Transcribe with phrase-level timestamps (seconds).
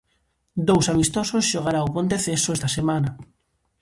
[0.67, 3.09] Dous amistosos xogará o Ponteceso esta semana.